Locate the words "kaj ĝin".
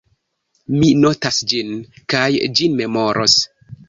2.13-2.79